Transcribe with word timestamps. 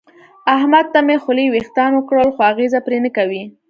احمد 0.55 0.85
ته 0.93 0.99
مې 1.07 1.15
خولې 1.23 1.45
وېښتان 1.49 1.91
وکړل 1.95 2.29
خو 2.35 2.41
اغېزه 2.51 2.79
پرې 2.85 2.97
نه 3.05 3.09
کوي. 3.17 3.43